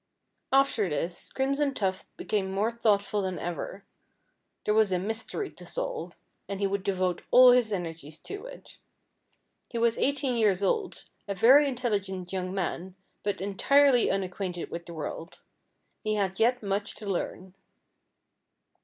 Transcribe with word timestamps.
After 0.51 0.89
this, 0.89 1.31
Crimson 1.31 1.75
Tuft 1.75 2.07
became 2.17 2.51
more 2.51 2.71
thoughtful 2.71 3.21
than 3.21 3.37
ever. 3.37 3.85
There 4.65 4.73
was 4.73 4.91
a 4.91 4.97
mystery 4.97 5.51
to 5.51 5.63
solve, 5.63 6.15
and 6.49 6.59
he 6.59 6.65
would 6.65 6.81
devote 6.81 7.21
all 7.29 7.51
his 7.51 7.71
energies 7.71 8.17
to 8.21 8.45
it. 8.47 8.77
He 9.69 9.77
was 9.77 9.99
eighteen 9.99 10.35
years 10.37 10.63
old, 10.63 11.05
a 11.27 11.35
very 11.35 11.67
intelligent 11.67 12.33
young 12.33 12.51
man, 12.51 12.95
but 13.21 13.41
entirely 13.41 14.09
unacquainted 14.09 14.71
with 14.71 14.87
the 14.87 14.93
world. 14.95 15.41
He 16.03 16.15
had 16.15 16.39
yet 16.39 16.63
much 16.63 16.95
to 16.95 17.05
learn. 17.05 17.53